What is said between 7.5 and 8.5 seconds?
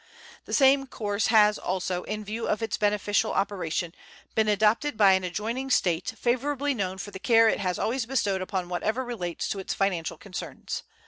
has always bestowed